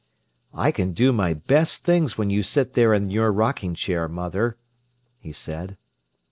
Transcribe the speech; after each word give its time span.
"I 0.55 0.71
can 0.71 0.93
do 0.93 1.13
my 1.13 1.35
best 1.35 1.83
things 1.85 2.17
when 2.17 2.31
you 2.31 2.41
sit 2.41 2.73
there 2.73 2.91
in 2.91 3.11
your 3.11 3.31
rocking 3.31 3.75
chair, 3.75 4.07
mother," 4.07 4.57
he 5.19 5.31
said. 5.31 5.77